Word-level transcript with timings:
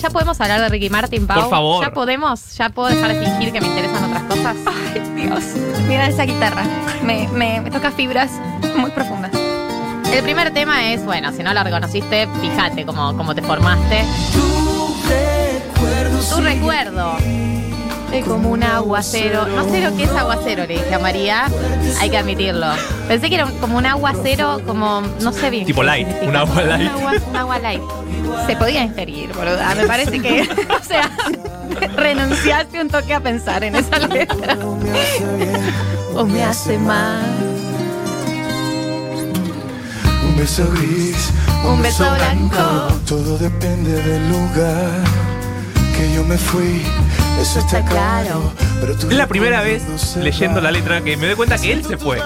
ya 0.00 0.10
podemos 0.10 0.40
hablar 0.40 0.60
de 0.60 0.68
Ricky 0.68 0.90
Martin, 0.90 1.26
Pau. 1.26 1.40
Por 1.40 1.50
favor. 1.50 1.84
Ya 1.84 1.92
podemos, 1.92 2.56
ya 2.56 2.68
puedo 2.70 2.88
dejar 2.88 3.14
de 3.14 3.24
fingir 3.24 3.52
que 3.52 3.60
me 3.60 3.68
interesan 3.68 4.04
otras 4.04 4.22
cosas. 4.24 4.56
Ay, 4.66 5.00
Dios. 5.14 5.44
Mira 5.88 6.08
esa 6.08 6.24
guitarra. 6.24 6.64
Me, 7.02 7.28
me, 7.28 7.60
me 7.60 7.70
toca 7.70 7.90
fibras 7.90 8.30
muy 8.76 8.90
profundas. 8.90 9.32
El 10.12 10.22
primer 10.22 10.52
tema 10.52 10.92
es, 10.92 11.04
bueno, 11.04 11.32
si 11.32 11.42
no 11.42 11.52
la 11.52 11.62
reconociste, 11.64 12.28
fíjate 12.40 12.86
cómo, 12.86 13.16
cómo 13.16 13.34
te 13.34 13.42
formaste. 13.42 14.04
Tu 16.30 16.40
recuerdo. 16.40 17.16
Es 18.12 18.24
como 18.24 18.50
un 18.50 18.62
aguacero. 18.62 19.46
No 19.46 19.68
sé 19.68 19.80
lo 19.82 19.96
que 19.96 20.04
es 20.04 20.10
aguacero, 20.10 20.66
le 20.66 20.74
dije 20.74 20.94
a 20.94 20.98
María. 20.98 21.46
Hay 22.00 22.10
que 22.10 22.16
admitirlo. 22.18 22.66
Pensé 23.08 23.28
que 23.28 23.34
era 23.36 23.46
como 23.60 23.78
un 23.78 23.86
aguacero, 23.86 24.60
como, 24.66 25.02
no 25.20 25.32
sé 25.32 25.50
bien. 25.50 25.66
Tipo 25.66 25.82
light, 25.82 26.06
significa. 26.06 26.30
un 26.30 26.36
agua 26.36 26.62
light. 26.62 26.90
Un 26.90 26.96
agua, 26.96 27.12
un 27.30 27.36
agua 27.36 27.58
light. 27.58 27.82
Se 28.46 28.56
podía 28.56 28.82
inferir, 28.82 29.32
boluda. 29.32 29.74
Me 29.74 29.86
parece 29.86 30.20
que, 30.20 30.42
o 30.80 30.84
sea, 30.84 31.10
renunciaste 31.96 32.80
un 32.80 32.88
toque 32.88 33.14
a 33.14 33.20
pensar 33.20 33.64
en 33.64 33.76
esa 33.76 33.98
letra. 33.98 34.56
O 36.14 36.24
me 36.24 36.44
hace 36.44 36.78
mal. 36.78 37.22
Un 40.24 40.36
beso 40.36 40.66
gris, 40.72 41.30
Un 41.64 41.82
beso 41.82 42.04
blanco. 42.14 42.88
Todo 43.06 43.36
depende 43.38 44.00
del 44.02 44.28
lugar 44.28 44.90
que 45.96 46.14
yo 46.14 46.24
me 46.24 46.36
fui. 46.36 46.82
Eso 47.40 47.60
está 47.60 47.84
claro. 47.84 48.52
Es 48.88 49.04
la 49.16 49.26
primera 49.26 49.60
vez 49.62 50.16
leyendo 50.16 50.60
la 50.60 50.70
letra 50.70 51.00
que 51.02 51.16
me 51.16 51.26
doy 51.26 51.36
cuenta 51.36 51.58
que 51.58 51.72
él 51.72 51.84
se 51.84 51.96
fue. 51.96 52.20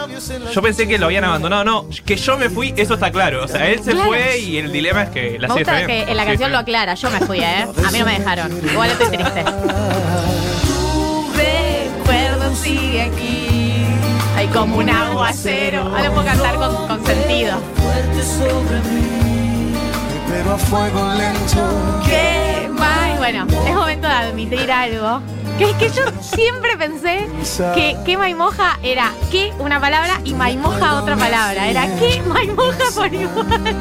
Yo 0.54 0.62
pensé 0.62 0.86
que 0.88 0.98
lo 0.98 1.06
habían 1.06 1.24
abandonado. 1.24 1.64
No, 1.64 1.86
que 2.04 2.16
yo 2.16 2.38
me 2.38 2.48
fui, 2.48 2.72
eso 2.76 2.94
está 2.94 3.10
claro. 3.10 3.44
O 3.44 3.48
sea, 3.48 3.68
él 3.68 3.80
se 3.84 3.90
Claro. 3.92 4.08
fue 4.08 4.38
y 4.38 4.56
el 4.58 4.72
dilema 4.72 5.02
es 5.04 5.10
que 5.10 5.38
la 5.38 5.48
Me 5.48 5.54
gusta 5.54 5.60
está 5.60 5.86
bien. 5.86 5.86
que 6.04 6.10
en 6.10 6.16
la 6.16 6.24
canción 6.24 6.52
lo 6.52 6.58
aclara. 6.58 6.94
Yo 6.94 7.10
me 7.10 7.20
fui, 7.20 7.40
¿eh? 7.40 7.66
A 7.86 7.90
mí 7.90 7.98
no 7.98 8.06
me 8.06 8.18
dejaron. 8.18 8.50
Igual 8.72 8.90
estoy 8.90 9.08
triste. 9.08 9.44
Recuerdo 11.36 12.54
sigue 12.56 13.02
aquí. 13.02 13.84
Hay 14.36 14.46
como 14.48 14.76
un 14.78 14.88
aguacero. 14.90 15.82
Ahora 15.82 16.10
puedo 16.10 16.24
cantar 16.24 16.54
con, 16.56 16.74
con 16.88 17.06
sentido. 17.06 17.58
Pero 20.28 20.54
a 20.54 20.58
fuego 20.58 21.12
lento. 21.14 22.02
¿Qué 22.06 22.68
más? 22.70 23.09
Bueno, 23.32 23.46
es 23.64 23.74
momento 23.76 24.08
de 24.08 24.14
admitir 24.14 24.72
algo. 24.72 25.22
Que 25.56 25.70
es 25.70 25.76
que 25.76 25.88
yo 25.90 26.02
siempre 26.20 26.76
pensé 26.76 27.28
que, 27.76 27.96
que 28.04 28.16
maimoja 28.16 28.76
era 28.82 29.12
que 29.30 29.52
una 29.60 29.80
palabra 29.80 30.20
y 30.24 30.34
maimoja 30.34 31.00
otra 31.00 31.16
palabra. 31.16 31.68
Era 31.68 31.86
que 31.96 32.20
maimoja 32.22 32.90
por 32.92 33.14
igual. 33.14 33.76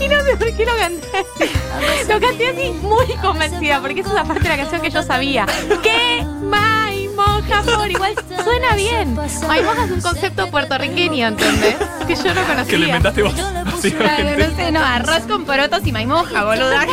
Y 0.00 0.08
no 0.08 0.24
sé 0.24 0.36
por 0.36 0.52
qué 0.52 0.66
lo 0.66 0.76
canté 0.76 1.06
así. 1.16 2.08
Lo 2.08 2.20
canté 2.20 2.48
así 2.48 2.70
muy 2.82 3.06
convencida, 3.22 3.80
porque 3.80 4.00
esa 4.00 4.08
es 4.08 4.14
la 4.16 4.24
parte 4.24 4.42
de 4.42 4.48
la 4.48 4.56
canción 4.56 4.80
que 4.80 4.90
yo 4.90 5.02
sabía. 5.04 5.46
Que 5.80 6.26
maimoja 6.42 7.62
por 7.62 7.88
igual. 7.88 8.14
Suena 8.42 8.74
bien. 8.74 9.14
Maimoja 9.46 9.84
es 9.84 9.90
un 9.92 10.00
concepto 10.00 10.50
puertorriqueño, 10.50 11.28
¿entendés? 11.28 11.76
Que 12.04 12.16
yo 12.16 12.34
no 12.34 12.42
conocía. 12.42 12.64
Que 12.64 12.78
lo 12.78 12.86
inventaste 12.86 13.22
vos. 13.22 13.34
Claro, 13.80 14.36
no 14.38 14.56
sé, 14.56 14.72
no, 14.72 14.80
arroz 14.80 15.22
con 15.28 15.44
porotos 15.44 15.86
y 15.86 15.92
maimoja, 15.92 16.44
boluda. 16.44 16.86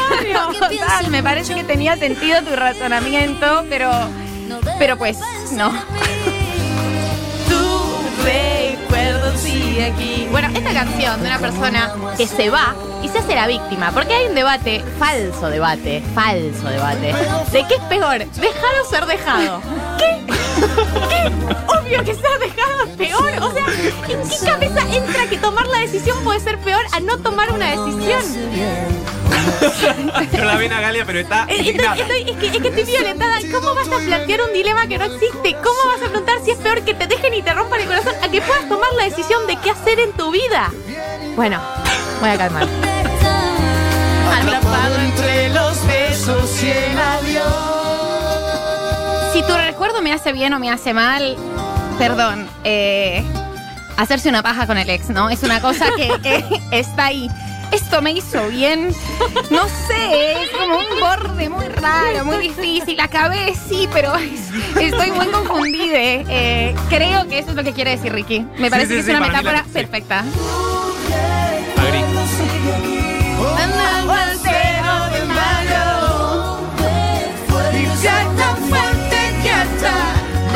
Total, 0.53 1.07
me 1.09 1.21
parece 1.21 1.53
que 1.53 1.63
tenía 1.63 1.97
sentido 1.97 2.41
tu 2.43 2.55
razonamiento, 2.55 3.65
pero. 3.69 3.91
Pero 4.79 4.97
pues, 4.97 5.17
no. 5.51 5.71
Tu 7.49 8.23
recuerdo 8.23 9.37
sigue 9.37 9.85
aquí. 9.85 10.27
Bueno, 10.31 10.49
esta 10.53 10.71
canción 10.73 11.21
de 11.21 11.27
una 11.27 11.39
persona 11.39 11.91
que 12.15 12.27
se 12.27 12.49
va 12.49 12.75
hace 13.15 13.35
la 13.35 13.47
víctima, 13.47 13.91
porque 13.91 14.13
hay 14.13 14.27
un 14.27 14.35
debate, 14.35 14.83
falso 14.99 15.49
debate, 15.49 16.01
falso 16.15 16.67
debate, 16.69 17.13
de 17.51 17.65
qué 17.67 17.75
es 17.75 17.81
peor, 17.89 18.19
dejar 18.25 18.81
o 18.83 18.89
ser 18.89 19.05
dejado. 19.05 19.61
¿Qué? 19.97 20.23
¿Qué? 20.27 21.31
Obvio 21.67 22.03
que 22.03 22.13
ser 22.15 22.39
dejado 22.39 22.83
es 22.85 22.95
peor. 22.97 23.31
O 23.41 23.51
sea, 23.51 23.65
¿en 23.65 24.29
qué 24.29 24.45
cabeza 24.45 24.81
entra 24.95 25.27
que 25.29 25.37
tomar 25.37 25.67
la 25.67 25.79
decisión 25.79 26.17
puede 26.23 26.39
ser 26.39 26.57
peor 26.59 26.81
a 26.91 26.99
no 26.99 27.17
tomar 27.19 27.51
una 27.51 27.67
decisión? 27.71 28.21
No 30.37 30.43
la 30.45 30.57
ven 30.57 30.73
a 30.73 30.81
Galia, 30.81 31.05
pero 31.05 31.19
está 31.19 31.43
Eh, 31.47 31.53
Estoy, 31.55 31.59
indignada. 31.69 31.95
estoy- 31.95 32.29
es, 32.29 32.35
que, 32.37 32.45
es 32.47 32.57
que 32.61 32.67
estoy 32.67 32.83
violentada. 32.83 33.37
¿Cómo 33.51 33.75
vas 33.75 33.87
a 33.87 33.97
plantear 34.05 34.41
un 34.41 34.53
dilema 34.53 34.87
que 34.87 34.97
no 34.97 35.05
existe? 35.05 35.53
¿Cómo 35.63 35.77
vas 35.93 36.01
a 36.03 36.07
preguntar 36.09 36.39
si 36.43 36.51
es 36.51 36.57
peor 36.57 36.81
que 36.81 36.93
te 36.93 37.07
dejen 37.07 37.33
y 37.33 37.41
te 37.41 37.53
rompan 37.53 37.79
el 37.81 37.87
corazón 37.87 38.13
a 38.21 38.29
que 38.29 38.41
puedas 38.41 38.67
tomar 38.67 38.91
la 38.97 39.05
decisión 39.05 39.45
de 39.47 39.55
qué 39.57 39.71
hacer 39.71 39.99
en 39.99 40.11
tu 40.13 40.31
vida? 40.31 40.71
Bueno, 41.35 41.61
voy 42.19 42.29
a 42.29 42.37
calmar. 42.37 42.67
Atrapado 44.35 44.95
entre 44.99 45.49
los 45.49 45.85
besos 45.87 46.63
y 46.63 46.69
el 46.69 46.97
adiós. 46.97 47.43
Si 49.33 49.41
tu 49.43 49.53
recuerdo 49.55 50.01
me 50.01 50.13
hace 50.13 50.31
bien 50.33 50.53
o 50.53 50.59
me 50.59 50.71
hace 50.71 50.93
mal, 50.93 51.35
perdón, 51.97 52.47
eh, 52.63 53.23
hacerse 53.97 54.29
una 54.29 54.41
paja 54.43 54.65
con 54.67 54.77
el 54.77 54.89
ex, 54.89 55.09
¿no? 55.09 55.29
Es 55.29 55.43
una 55.43 55.61
cosa 55.61 55.87
que, 55.95 56.43
está 56.71 57.05
ahí. 57.05 57.29
Esto 57.71 58.01
me 58.01 58.13
hizo 58.13 58.47
bien. 58.47 58.95
No 59.49 59.65
sé, 59.67 60.31
es 60.41 60.49
como 60.57 60.77
un 60.77 60.85
borde 61.01 61.49
muy 61.49 61.65
raro, 61.65 62.23
muy 62.23 62.37
difícil. 62.37 62.97
Acabé, 63.01 63.53
sí, 63.67 63.89
pero 63.91 64.15
es- 64.15 64.49
estoy 64.81 65.11
muy 65.11 65.27
confundida. 65.27 65.97
Eh, 65.97 66.73
creo 66.89 67.27
que 67.27 67.39
eso 67.39 67.49
es 67.49 67.55
lo 67.57 67.63
que 67.65 67.73
quiere 67.73 67.91
decir 67.91 68.13
Ricky. 68.13 68.45
Me 68.57 68.69
parece 68.69 68.87
sí, 68.87 68.93
que 68.93 68.99
es 69.01 69.05
sí, 69.07 69.11
una 69.11 69.19
la- 69.19 69.27
metáfora 69.27 69.65
perfecta. 69.73 70.23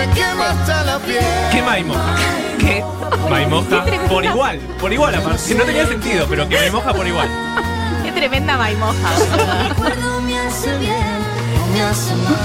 Me 0.02 0.10
quema 0.16 0.50
hasta 0.50 0.84
la 0.84 0.98
piel. 0.98 1.24
¿Qué 1.52 1.62
maimoja? 1.62 2.16
¿Qué 2.58 2.84
maimoja? 3.30 3.86
Por 4.10 4.26
igual, 4.26 4.58
por 4.80 4.92
igual 4.92 5.14
aparte. 5.14 5.44
Que 5.48 5.54
no 5.54 5.64
tenía 5.64 5.86
sentido, 5.86 6.26
pero 6.28 6.50
que 6.50 6.56
maimoja 6.56 6.92
por 6.92 7.06
igual. 7.08 7.30
Qué 8.04 8.12
tremenda 8.12 8.58
maimoja. 8.58 9.10
me 10.26 10.40
hace 10.40 10.76
bien 10.80 11.20
o 11.62 11.68
me 11.72 11.82
hace 11.84 12.16
mal. 12.16 12.36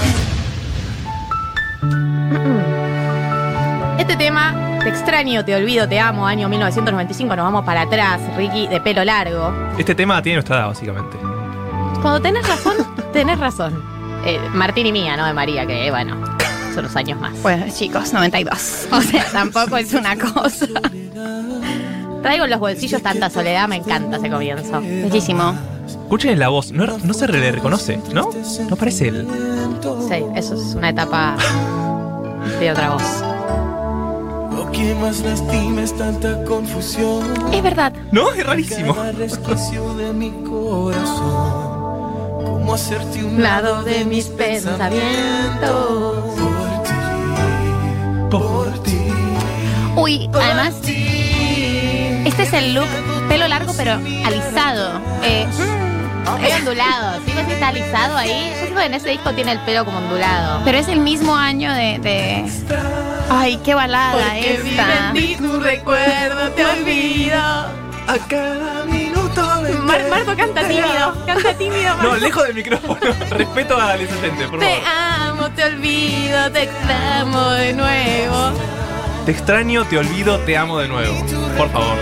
Este 3.97 4.15
tema, 4.17 4.79
Te 4.83 4.89
extraño, 4.89 5.43
te 5.43 5.55
olvido, 5.55 5.89
te 5.89 5.99
amo, 5.99 6.27
año 6.27 6.47
1995, 6.49 7.35
nos 7.35 7.43
vamos 7.43 7.65
para 7.65 7.81
atrás, 7.81 8.21
Ricky, 8.37 8.67
de 8.67 8.79
pelo 8.81 9.03
largo. 9.03 9.51
Este 9.79 9.95
tema 9.95 10.21
tiene 10.21 10.35
nuestra 10.35 10.57
edad, 10.57 10.67
básicamente. 10.67 11.17
Cuando 12.03 12.21
tenés 12.21 12.47
razón, 12.47 12.75
tenés 13.11 13.39
razón. 13.39 13.83
Eh, 14.25 14.39
Martín 14.53 14.85
y 14.85 14.91
mía, 14.91 15.17
no 15.17 15.25
de 15.25 15.33
María, 15.33 15.65
que 15.65 15.89
bueno, 15.89 16.37
son 16.77 16.83
los 16.83 16.95
años 16.95 17.19
más. 17.19 17.33
Bueno, 17.41 17.65
chicos, 17.73 18.13
92. 18.13 18.87
O 18.91 19.01
sea, 19.01 19.25
tampoco 19.31 19.77
es 19.77 19.93
una 19.93 20.15
cosa. 20.15 20.67
Traigo 22.21 22.45
en 22.45 22.51
los 22.51 22.59
bolsillos 22.59 23.01
tanta 23.01 23.31
soledad, 23.31 23.67
me 23.67 23.77
encanta 23.77 24.17
ese 24.17 24.29
comienzo. 24.29 24.79
Bellísimo. 24.81 25.55
Escuchen 25.87 26.37
la 26.37 26.49
voz, 26.49 26.71
no, 26.71 26.99
no 26.99 27.13
se 27.15 27.27
le 27.27 27.51
reconoce, 27.51 27.99
¿no? 28.13 28.29
No 28.69 28.75
parece 28.75 29.07
él. 29.07 29.27
Sí, 30.07 30.23
eso 30.35 30.53
es 30.53 30.75
una 30.75 30.89
etapa 30.89 31.35
de 32.59 32.71
otra 32.71 32.91
voz. 32.91 33.23
Lo 34.55 34.71
que 34.71 34.93
más 34.95 35.19
lastima 35.21 35.81
es 35.81 35.97
tanta 35.97 36.43
confusión. 36.43 37.23
Es 37.51 37.63
verdad. 37.63 37.91
¿No? 38.11 38.31
Es 38.33 38.45
rarísimo. 38.45 38.93
De 38.93 40.13
mi 40.13 40.29
corazón. 40.43 42.45
¿Cómo 42.45 42.75
hacerte 42.75 43.23
un 43.23 43.41
Lado 43.41 43.83
de 43.83 44.05
mis 44.05 44.25
pensamientos. 44.25 46.36
Por 48.29 48.73
ti, 48.83 48.97
por 49.09 49.43
ti. 49.45 49.91
Uy, 49.95 50.29
además, 50.33 50.73
este 52.25 52.43
es 52.43 52.53
el 52.53 52.73
look, 52.75 52.87
pelo 53.29 53.47
largo 53.47 53.73
pero 53.77 53.93
alisado. 54.25 55.01
Eh, 55.23 55.47
Es 56.43 56.55
ondulado, 56.59 57.19
¿sí 57.25 57.31
ves 57.33 57.47
que 57.47 57.53
está 57.53 57.69
alisado 57.69 58.17
ahí? 58.17 58.49
Yo 58.51 58.57
siento 58.57 58.79
que 58.81 58.85
en 58.85 58.93
ese 58.95 59.09
disco 59.09 59.31
tiene 59.33 59.53
el 59.53 59.59
pelo 59.61 59.85
como 59.85 59.97
ondulado. 59.99 60.61
pero 60.65 60.77
es 60.77 60.87
el 60.89 60.99
mismo 60.99 61.35
año 61.35 61.71
de... 61.73 61.99
de- 61.99 62.45
Ay, 63.29 63.57
qué 63.63 63.73
balada 63.73 64.37
esta. 64.37 65.13
tu 65.37 65.59
recuerdo, 65.59 66.49
te 66.51 66.65
olvido. 66.65 67.37
A 68.09 68.17
cada 68.29 68.85
minuto 68.85 69.61
de 69.63 69.73
Mar- 69.73 70.01
Marco 70.09 70.33
canta 70.37 70.65
tímido, 70.65 71.25
canta 71.25 71.53
tímido. 71.57 71.89
No, 71.97 72.03
Marco. 72.03 72.15
lejos 72.17 72.43
del 72.45 72.55
micrófono. 72.55 72.99
Respeto 73.31 73.77
al 73.77 73.95
asistente, 74.01 74.47
por 74.47 74.59
Te 74.59 74.65
favor. 74.65 74.87
amo, 74.87 75.16
te 75.57 75.65
olvido, 75.65 76.51
te 76.51 76.63
extraño 76.63 77.49
de 77.49 77.73
nuevo. 77.73 78.51
Te 79.25 79.31
extraño, 79.31 79.85
te 79.85 79.97
olvido, 79.97 80.37
te 80.41 80.55
amo 80.55 80.77
de 80.77 80.87
nuevo. 80.87 81.15
Por 81.57 81.69
favor. 81.71 81.97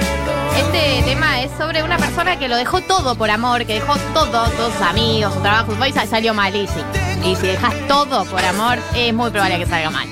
Este 0.57 1.01
tema 1.05 1.41
es 1.41 1.51
sobre 1.57 1.81
una 1.81 1.97
persona 1.97 2.37
que 2.37 2.49
lo 2.49 2.57
dejó 2.57 2.81
todo 2.81 3.15
por 3.15 3.31
amor, 3.31 3.65
que 3.65 3.75
dejó 3.75 3.95
todo, 4.13 4.49
todos 4.49 4.73
sus 4.73 4.81
amigos, 4.81 5.33
su 5.33 5.39
trabajo, 5.39 5.71
su 5.71 5.79
país, 5.79 5.95
salió 6.09 6.33
mal 6.33 6.53
y 6.53 6.67
sí. 6.67 6.81
Y 7.23 7.35
si 7.37 7.47
dejas 7.47 7.73
todo 7.87 8.25
por 8.25 8.43
amor, 8.43 8.77
es 8.93 9.13
muy 9.13 9.31
probable 9.31 9.59
que 9.59 9.65
salga 9.65 9.89
mal. 9.89 10.07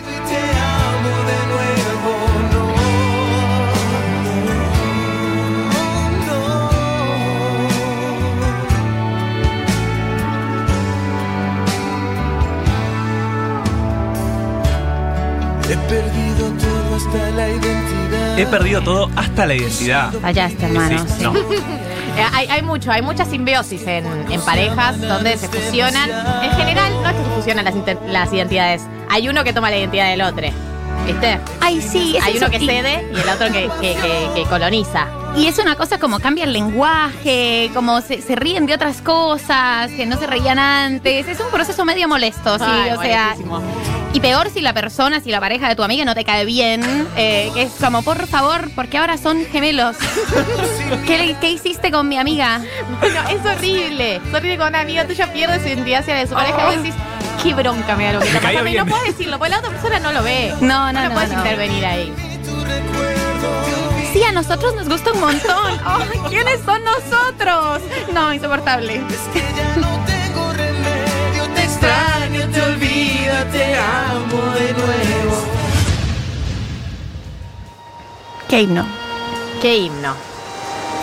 Perdido 15.77 16.49
todo 16.59 16.95
hasta 16.95 17.29
la 17.31 17.49
identidad. 17.49 18.39
He 18.39 18.45
perdido 18.47 18.81
todo 18.81 19.09
hasta 19.15 19.45
la 19.45 19.55
identidad. 19.55 20.11
Fallaste, 20.21 20.65
hermano. 20.65 20.99
Sí, 21.07 21.13
sí. 21.17 21.23
no. 21.23 21.33
Eh, 22.15 22.23
hay, 22.31 22.45
hay 22.47 22.61
mucho, 22.61 22.91
hay 22.91 23.01
mucha 23.01 23.25
simbiosis 23.25 23.87
en, 23.87 24.05
en 24.31 24.39
parejas 24.41 25.01
donde 25.01 25.35
se 25.35 25.47
fusionan. 25.47 26.11
En 26.43 26.51
general, 26.51 26.93
no 27.01 27.09
es 27.09 27.15
que 27.15 27.23
se 27.23 27.29
fusionan 27.31 27.65
las, 27.65 27.75
inter- 27.75 27.97
las 28.07 28.31
identidades. 28.31 28.83
Hay 29.09 29.27
uno 29.29 29.43
que 29.43 29.51
toma 29.51 29.71
la 29.71 29.77
identidad 29.77 30.09
del 30.11 30.21
otro. 30.21 30.45
¿Viste? 31.07 31.39
Ay, 31.59 31.81
sí, 31.81 32.15
es 32.15 32.23
Hay 32.23 32.37
eso. 32.37 32.45
uno 32.45 32.51
que 32.51 32.59
cede 32.63 33.09
y 33.11 33.19
el 33.19 33.27
otro 33.29 33.47
que, 33.47 33.67
que- 33.81 33.95
que- 33.95 34.29
que 34.35 34.43
coloniza. 34.47 35.07
Y 35.35 35.47
es 35.47 35.57
una 35.57 35.75
cosa 35.75 35.97
como 35.97 36.19
cambia 36.19 36.43
el 36.43 36.53
lenguaje, 36.53 37.71
como 37.73 37.99
se, 38.01 38.21
se 38.21 38.35
ríen 38.35 38.67
de 38.67 38.75
otras 38.75 39.01
cosas 39.01 39.89
que 39.89 40.05
no 40.05 40.15
se 40.19 40.27
reían 40.27 40.59
antes. 40.59 41.27
Es 41.27 41.39
un 41.39 41.49
proceso 41.49 41.83
medio 41.83 42.07
molesto, 42.07 42.59
sí. 42.59 42.63
Ay, 42.67 42.91
o 42.91 43.01
sea, 43.01 43.29
buenísimo. 43.37 43.61
Y 44.13 44.19
peor 44.19 44.49
si 44.51 44.61
la 44.61 44.73
persona, 44.73 45.19
si 45.21 45.31
la 45.31 45.39
pareja 45.39 45.67
de 45.67 45.75
tu 45.75 45.83
amiga 45.83 46.05
no 46.05 46.13
te 46.15 46.23
cae 46.23 46.45
bien, 46.45 47.07
eh, 47.17 47.49
que 47.53 47.63
es 47.63 47.71
como, 47.79 48.01
por 48.03 48.27
favor, 48.27 48.69
porque 48.75 48.97
ahora 48.99 49.17
son 49.17 49.43
gemelos. 49.51 49.95
¿Qué, 51.07 51.17
le- 51.17 51.35
qué 51.39 51.49
hiciste 51.51 51.91
con 51.91 52.07
mi 52.07 52.17
amiga? 52.17 52.61
Bueno, 52.99 53.21
es 53.29 53.43
horrible. 53.45 54.15
Es 54.17 54.33
horrible 54.33 54.57
cuando 54.57 54.77
una 54.77 54.81
amiga 54.81 55.05
tuya 55.07 55.33
pierde 55.33 55.59
su 55.59 55.67
identidad 55.67 56.01
hacia 56.01 56.15
de 56.15 56.27
su 56.27 56.33
pareja 56.35 56.57
y 56.61 56.65
vos 56.65 56.83
decís, 56.83 56.95
qué 57.41 57.53
bronca 57.55 57.95
me 57.95 58.05
da 58.05 58.13
lo 58.13 58.19
que 58.19 58.27
está 58.27 58.39
caía 58.39 58.59
pasando. 58.59 58.69
Y 58.71 58.77
no 58.77 58.85
bien. 58.85 58.95
puedes 58.97 59.17
decirlo, 59.17 59.37
porque 59.39 59.49
la 59.51 59.57
otra 59.59 59.69
persona 59.71 59.99
no 59.99 60.11
lo 60.11 60.23
ve. 60.23 60.53
No, 60.61 60.93
no, 60.93 61.01
no 61.01 61.09
no, 61.09 61.13
puedes 61.15 61.31
no. 61.31 61.37
intervenir 61.39 61.85
ahí. 61.85 62.13
Sí, 64.13 64.23
a 64.23 64.31
nosotros 64.31 64.75
nos 64.75 64.87
gusta 64.87 65.11
un 65.11 65.21
montón. 65.21 65.79
Ay, 65.85 66.19
¿Quiénes 66.29 66.59
son 66.63 66.81
nosotros? 66.83 67.81
No, 68.13 68.31
insoportable. 68.31 69.01
Ya 69.33 69.75
no 69.77 69.99
tengo 70.05 70.53
remedio, 70.53 71.43
te 71.55 71.63
extraño, 71.63 72.12
de 74.53 74.73
nuevo. 74.73 75.43
Qué 78.47 78.61
himno. 78.61 78.85
Qué 79.61 79.77
himno. 79.77 80.13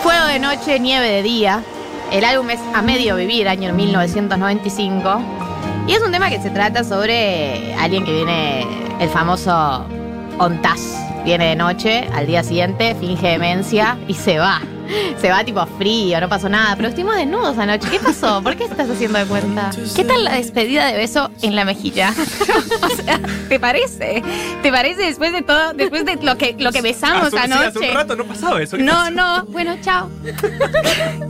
Fuego 0.03 0.25
de 0.25 0.39
noche, 0.39 0.79
nieve 0.79 1.07
de 1.09 1.23
día. 1.23 1.63
El 2.11 2.23
álbum 2.25 2.49
es 2.49 2.59
A 2.73 2.81
Medio 2.81 3.15
Vivir, 3.15 3.47
año 3.47 3.73
1995. 3.73 5.21
Y 5.87 5.93
es 5.93 6.01
un 6.01 6.11
tema 6.11 6.29
que 6.29 6.41
se 6.41 6.49
trata 6.49 6.83
sobre 6.83 7.73
alguien 7.75 8.05
que 8.05 8.13
viene, 8.13 8.65
el 8.99 9.09
famoso 9.09 9.85
Ontas. 10.37 10.97
Viene 11.23 11.49
de 11.49 11.55
noche, 11.55 12.07
al 12.13 12.27
día 12.27 12.43
siguiente, 12.43 12.95
finge 12.95 13.27
demencia 13.27 13.97
y 14.07 14.13
se 14.13 14.39
va. 14.39 14.61
Se 15.19 15.29
va 15.29 15.43
tipo 15.43 15.65
frío, 15.77 16.19
no 16.19 16.29
pasó 16.29 16.49
nada. 16.49 16.75
Pero 16.75 16.89
estuvimos 16.89 17.15
desnudos 17.15 17.57
anoche. 17.57 17.87
¿Qué 17.89 17.99
pasó? 17.99 18.41
¿Por 18.43 18.55
qué 18.55 18.65
estás 18.65 18.89
haciendo 18.89 19.19
de 19.19 19.25
cuenta? 19.25 19.71
¿Qué 19.95 20.03
tal 20.03 20.23
la 20.23 20.33
despedida 20.35 20.87
de 20.87 20.97
beso 20.97 21.29
en 21.41 21.55
la 21.55 21.65
mejilla? 21.65 22.13
o 22.81 22.89
sea, 22.89 23.19
¿te 23.49 23.59
parece? 23.59 24.23
¿Te 24.61 24.71
parece 24.71 25.03
después 25.03 25.31
de 25.33 25.41
todo, 25.41 25.73
después 25.73 26.05
de 26.05 26.15
lo 26.17 26.37
que, 26.37 26.55
lo 26.59 26.71
que 26.71 26.81
besamos 26.81 27.27
Hace, 27.27 27.37
sí, 27.37 27.43
anoche? 27.43 27.67
hace 27.67 27.79
un 27.89 27.95
rato 27.95 28.15
no 28.15 28.25
pasaba 28.25 28.61
eso. 28.61 28.77
¿Qué 28.77 28.83
No, 28.83 28.93
pasó? 28.93 29.11
no, 29.11 29.45
bueno, 29.45 29.75
chao. 29.81 30.09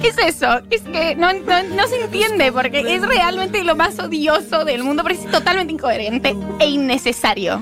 ¿Qué 0.01 0.07
es 0.09 0.17
eso? 0.17 0.61
Es 0.69 0.81
que 0.81 1.15
no, 1.15 1.31
no, 1.33 1.63
no 1.63 1.87
se 1.87 2.01
entiende 2.03 2.51
porque 2.51 2.79
es 2.95 3.01
realmente 3.01 3.63
lo 3.63 3.75
más 3.75 3.99
odioso 3.99 4.65
del 4.65 4.83
mundo, 4.83 5.03
pero 5.03 5.15
es 5.15 5.29
totalmente 5.29 5.73
incoherente 5.73 6.35
e 6.59 6.67
innecesario. 6.67 7.61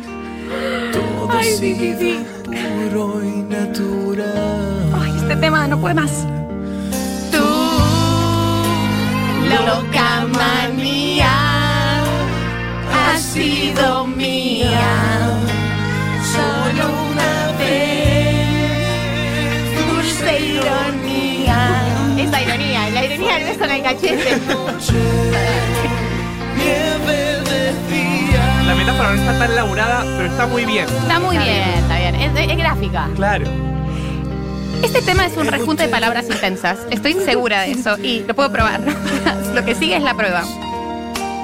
Todo 0.91 1.41
sigue 1.43 2.19
puro 2.45 3.21
y 3.23 3.43
natural. 3.43 4.68
Tema 5.39 5.67
no 5.67 5.79
puede 5.79 5.93
más. 5.95 6.11
Tú, 7.31 7.37
loca 9.65 10.27
manía, 10.33 11.31
has 12.93 13.21
sido 13.21 14.05
mía. 14.05 15.29
Solo 16.33 16.85
una 17.11 17.57
vez, 17.57 18.47
dulce 19.87 20.39
ironía. 20.41 21.59
Esa 22.17 22.41
ironía, 22.41 22.89
la 22.89 23.05
ironía 23.05 23.35
del 23.35 23.43
beso 23.45 23.63
en 23.63 23.71
el 23.71 23.81
cachete. 23.83 24.37
La 28.67 28.75
metáfora 28.75 29.13
no 29.13 29.21
está 29.21 29.39
tan 29.39 29.55
laburada, 29.55 30.03
pero 30.17 30.25
está 30.29 30.47
muy 30.47 30.65
bien. 30.65 30.85
Está 30.85 31.19
muy 31.19 31.37
Está 31.37 31.45
bien. 31.47 31.65
bien, 31.65 31.79
está 31.79 31.97
bien. 31.97 32.15
Es, 32.15 32.49
es 32.51 32.57
gráfica. 32.57 33.07
Claro. 33.15 33.68
Este 34.83 35.01
tema 35.01 35.25
es 35.25 35.35
un 35.37 35.47
rejunte 35.47 35.83
de 35.83 35.89
palabras 35.89 36.25
intensas. 36.29 36.79
Estoy 36.89 37.13
segura 37.13 37.61
de 37.61 37.71
eso 37.71 37.97
y 37.97 38.21
lo 38.21 38.33
puedo 38.35 38.51
probar. 38.51 38.81
lo 39.53 39.65
que 39.65 39.75
sigue 39.75 39.97
es 39.97 40.03
la 40.03 40.13
prueba. 40.15 40.43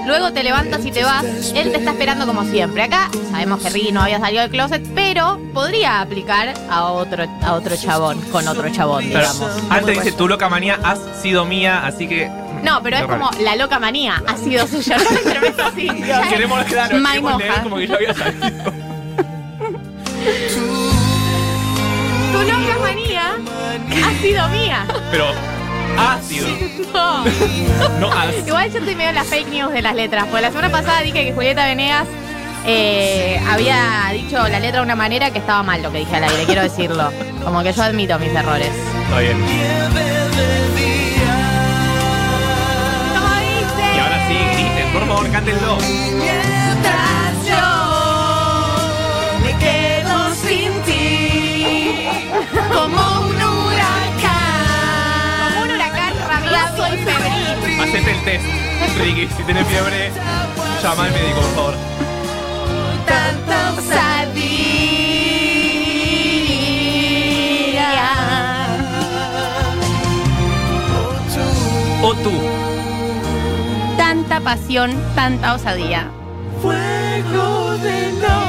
Luego 0.05 0.31
te 0.31 0.43
levantas 0.43 0.85
y 0.85 0.91
te 0.91 1.03
vas. 1.03 1.25
Él 1.55 1.71
te 1.71 1.77
está 1.77 1.91
esperando 1.91 2.27
como 2.27 2.43
siempre. 2.45 2.83
Acá 2.83 3.09
sabemos 3.31 3.61
que 3.61 3.69
Ricky 3.71 3.91
no 3.91 4.01
había 4.01 4.19
salido 4.19 4.41
del 4.43 4.51
closet, 4.51 4.83
pero 4.93 5.39
podría 5.53 6.01
aplicar 6.01 6.53
a 6.69 6.83
otro, 6.85 7.25
a 7.41 7.53
otro 7.53 7.75
chabón, 7.75 8.21
con 8.31 8.47
otro 8.47 8.69
chabón, 8.69 9.05
Pero 9.11 9.19
digamos. 9.19 9.51
antes 9.69 9.97
dice, 9.97 10.11
tu 10.11 10.27
loca 10.27 10.47
manía 10.47 10.79
has 10.83 10.99
sido 11.21 11.45
mía, 11.45 11.85
así 11.85 12.07
que... 12.07 12.29
No, 12.63 12.81
pero 12.81 12.97
es 12.97 13.03
Qué 13.03 13.07
como 13.07 13.29
la 13.41 13.55
loca 13.55 13.79
manía. 13.79 14.23
Ha 14.27 14.37
sido 14.37 14.67
suya. 14.67 14.97
Lo 15.11 15.19
interpreto 15.19 15.63
así. 15.65 15.87
Queremos, 16.29 16.63
claro, 16.65 16.97
queremos 16.97 17.37
leer 17.39 17.63
como 17.63 17.77
que 17.77 17.87
yo 17.87 17.95
había 17.95 18.13
salido. 18.13 18.73
Ha 23.91 24.21
sido 24.21 24.47
mía. 24.49 24.85
Pero 25.11 25.25
ha 25.97 26.19
sido, 26.21 26.47
No. 26.93 27.23
no 27.99 28.11
has. 28.11 28.35
Igual 28.47 28.71
yo 28.71 28.79
estoy 28.79 28.95
medio 28.95 29.09
en 29.09 29.15
las 29.15 29.27
fake 29.27 29.47
news 29.49 29.71
de 29.73 29.81
las 29.81 29.95
letras. 29.95 30.25
Porque 30.25 30.41
la 30.41 30.49
semana 30.49 30.69
pasada 30.69 31.01
dije 31.01 31.25
que 31.25 31.33
Julieta 31.33 31.65
Venegas 31.65 32.07
eh, 32.65 33.39
había 33.49 34.09
dicho 34.13 34.37
la 34.47 34.59
letra 34.59 34.79
de 34.79 34.85
una 34.85 34.95
manera 34.95 35.29
que 35.31 35.39
estaba 35.39 35.61
mal 35.63 35.81
lo 35.83 35.91
que 35.91 35.99
dije 35.99 36.15
al 36.15 36.23
aire, 36.23 36.45
quiero 36.45 36.61
decirlo. 36.63 37.11
Como 37.43 37.61
que 37.63 37.73
yo 37.73 37.83
admito 37.83 38.17
mis 38.19 38.33
errores. 38.33 38.71
Está 39.05 39.19
bien. 39.19 39.37
Y 43.95 43.99
ahora 43.99 44.27
sí, 44.27 44.35
griten, 44.53 44.91
por 44.93 45.07
favor, 45.07 45.31
cántenlo. 45.31 45.77
Yo 47.47 47.67
me 49.43 49.57
quedo 49.57 50.33
sin 50.33 50.71
ti 50.83 52.07
como 52.73 53.14
rabioso 56.75 56.93
y 56.93 56.97
febril. 56.97 57.79
Hacete 57.81 58.11
el 58.11 58.23
test. 58.23 58.45
Ricky, 58.97 59.27
si 59.35 59.43
tenés 59.43 59.67
fiebre, 59.67 60.11
llama 60.81 61.03
al 61.05 61.11
médico, 61.11 61.41
por 61.41 61.55
favor. 61.55 61.73
Tanto 63.05 63.81
sabía. 63.81 64.65
O 72.01 72.13
tú. 72.15 72.31
Tanta 73.97 74.39
pasión, 74.41 74.91
tanta 75.15 75.53
osadía. 75.55 76.09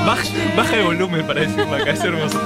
Baja, 0.06 0.22
baja 0.56 0.76
el 0.76 0.84
volumen 0.84 1.26
para 1.26 1.40
decirlo 1.40 1.74
acá, 1.74 1.90
es 1.90 2.00
hermoso. 2.00 2.40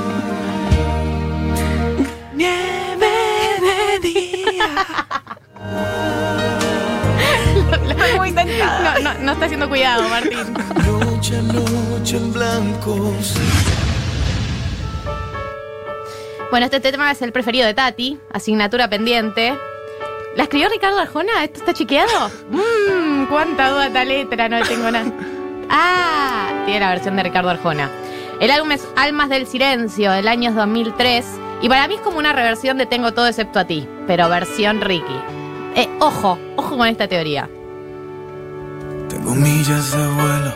Muy. 8.17 8.33
No, 8.33 8.99
no, 9.03 9.15
no 9.21 9.33
está 9.33 9.45
haciendo 9.47 9.69
cuidado, 9.69 10.09
Martín. 10.09 10.55
Noche 10.87 11.43
noche 11.43 12.17
en 12.17 12.33
blancos. 12.33 13.35
Bueno, 16.51 16.67
este 16.67 16.81
tema 16.81 17.11
es 17.11 17.23
el 17.23 17.33
preferido 17.33 17.67
de 17.67 17.75
Tati, 17.75 18.19
asignatura 18.33 18.89
pendiente. 18.89 19.55
¿La 20.37 20.45
escribió 20.45 20.69
Ricardo 20.69 20.99
Arjona? 20.99 21.45
¿Esto 21.45 21.61
está 21.61 21.75
chequeado? 21.75 22.31
Mmm, 22.51 23.27
cuánta 23.31 23.71
duda 23.71 23.87
esta 23.87 24.05
letra, 24.05 24.49
no 24.49 24.61
tengo 24.63 24.91
nada. 24.91 25.13
Ah, 25.69 26.63
tiene 26.65 26.81
la 26.81 26.91
versión 26.91 27.17
de 27.17 27.23
Ricardo 27.23 27.51
Arjona. 27.51 27.91
El 28.41 28.51
álbum 28.51 28.73
es 28.73 28.87
Almas 28.97 29.29
del 29.29 29.47
Silencio, 29.47 30.11
del 30.13 30.27
año 30.27 30.53
2003. 30.53 31.25
Y 31.63 31.69
para 31.69 31.87
mí 31.87 31.95
es 31.95 32.01
como 32.01 32.19
una 32.19 32.33
reversión 32.33 32.79
de 32.79 32.87
Tengo 32.87 33.13
todo 33.13 33.27
excepto 33.27 33.59
a 33.59 33.67
ti, 33.67 33.87
pero 34.07 34.29
versión 34.29 34.81
Ricky. 34.81 35.17
Eh, 35.77 35.89
ojo, 36.01 36.39
ojo 36.57 36.77
con 36.77 36.89
esta 36.89 37.07
teoría. 37.07 37.49
Tengo 39.33 39.43
millas 39.43 39.93
de 39.93 40.03
vuelo 40.11 40.55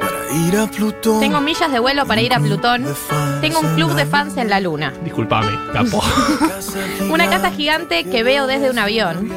para 0.00 0.32
ir 0.46 0.56
a 0.56 0.66
Plutón. 0.66 1.20
Tengo 1.20 1.40
millas 1.40 1.70
de 1.72 1.78
vuelo 1.78 2.06
para 2.06 2.20
ir 2.22 2.32
a 2.34 2.38
Plutón. 2.40 2.84
Tengo 3.40 3.60
un 3.60 3.74
club 3.74 3.94
de 3.94 4.06
fans 4.06 4.36
en 4.38 4.48
la 4.48 4.60
luna. 4.60 4.92
Disculpame, 5.04 5.50
capo. 5.72 6.02
Una 7.10 7.28
casa 7.28 7.50
gigante 7.50 8.04
que 8.04 8.22
veo 8.22 8.46
desde 8.46 8.70
un 8.70 8.78
avión. 8.78 9.30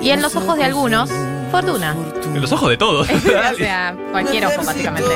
Y 0.00 0.10
en 0.10 0.22
los 0.22 0.34
ojos 0.36 0.56
de 0.56 0.64
algunos, 0.64 1.10
fortuna. 1.50 1.94
En 2.24 2.40
los 2.40 2.52
ojos 2.52 2.70
de 2.70 2.76
todos. 2.76 3.08
o 3.52 3.56
sea, 3.56 3.96
cualquier 4.12 4.46
ojo, 4.46 4.62
básicamente. 4.64 5.10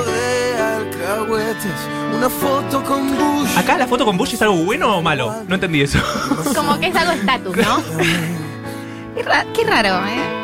Una 2.17 2.29
foto 2.31 2.83
con 2.83 3.11
Bush. 3.17 3.57
Acá 3.59 3.79
la 3.79 3.87
foto 3.87 4.05
con 4.05 4.17
Bush 4.17 4.35
es 4.35 4.43
algo 4.43 4.57
bueno 4.65 4.97
o 4.97 5.03
malo. 5.03 5.35
No 5.47 5.55
entendí 5.55 5.83
eso. 5.83 5.99
Como 6.55 6.79
que 6.81 6.89
es 6.89 6.97
algo 6.97 7.13
estatus, 7.13 7.57
¿no? 7.57 7.83
Qué, 9.17 9.23
ra- 9.23 9.47
qué 9.55 9.65
raro, 9.65 10.07
¿eh? 10.07 10.36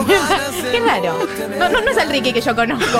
Qué 0.72 0.80
raro. 0.80 1.18
No, 1.58 1.68
no, 1.68 1.80
no 1.80 1.90
es 1.90 1.96
el 1.96 2.08
Ricky 2.08 2.32
que 2.32 2.40
yo 2.40 2.54
conozco. 2.56 2.98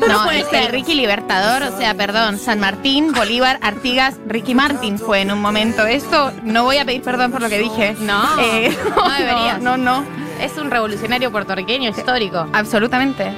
No, 0.00 0.06
No 0.08 0.24
puede 0.24 0.40
es 0.40 0.48
ser. 0.48 0.62
el 0.64 0.68
Ricky 0.72 0.94
Libertador, 0.94 1.62
o 1.72 1.76
sea, 1.78 1.94
perdón, 1.94 2.38
San 2.38 2.60
Martín, 2.60 3.12
Bolívar, 3.12 3.58
Artigas, 3.62 4.14
Ricky 4.26 4.54
Martin 4.54 4.98
fue 4.98 5.20
en 5.20 5.30
un 5.32 5.40
momento. 5.40 5.86
Esto 5.86 6.32
no 6.42 6.64
voy 6.64 6.78
a 6.78 6.84
pedir 6.84 7.02
perdón 7.02 7.30
por 7.32 7.40
lo 7.42 7.48
que 7.48 7.58
dije. 7.58 7.96
No, 8.00 8.22
Eh, 8.40 8.76
no 8.96 9.08
deberías. 9.18 9.60
No, 9.60 9.76
no, 9.76 10.00
no, 10.00 10.06
Es 10.40 10.56
un 10.56 10.70
revolucionario 10.70 11.30
puertorriqueño 11.30 11.90
histórico. 11.90 12.46
absolutamente. 12.52 13.32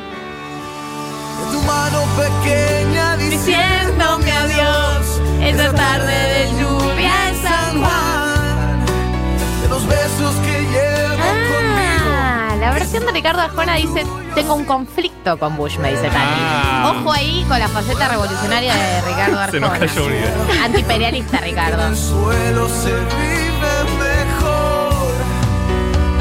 tu 1.52 1.60
mano 1.62 2.02
pequeña 2.16 3.16
Diciéndome 3.16 4.32
adiós, 4.32 5.20
esa 5.42 5.72
tarde 5.72 6.12
de 6.14 6.60
lluvia 6.60 7.28
en 7.28 7.42
San 7.42 7.80
Juan. 7.82 8.86
de 9.62 9.68
los 9.68 9.86
besos 9.86 10.34
que 10.46 10.55
versión 12.78 13.06
de 13.06 13.12
Ricardo 13.12 13.42
Arjona 13.42 13.75
dice, 13.76 14.04
tengo 14.35 14.54
un 14.54 14.64
conflicto 14.64 15.38
con 15.38 15.56
Bush, 15.56 15.78
me 15.78 15.90
dice 15.90 16.09
Tani. 16.09 16.16
Ah. 16.18 16.95
Ojo 16.97 17.12
ahí 17.12 17.45
con 17.49 17.59
la 17.59 17.68
faceta 17.68 18.09
revolucionaria 18.09 18.75
de 18.75 19.00
Ricardo 19.02 19.50
Se 19.50 19.61
nos 19.61 19.71
Arjona. 19.71 19.87
cayó 19.92 20.06
una 20.06 20.14
idea. 20.16 20.64
Antiimperialista, 20.64 21.38
Ricardo. 21.38 21.83
En 21.83 21.88
el 21.92 21.97
suelo 21.97 22.68
se 22.68 22.92
vive 22.92 23.75
mejor. 23.99 24.87